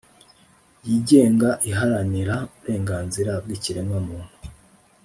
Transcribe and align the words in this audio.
yigenga 0.87 1.49
iharanira 1.69 2.35
uburenganzira 2.47 3.31
bw'ikiremwa 3.43 3.97
muntu 4.07 4.35